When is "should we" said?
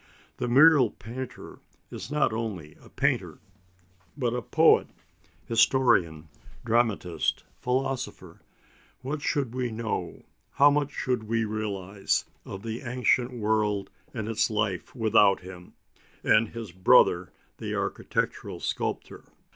9.21-9.69, 10.91-11.45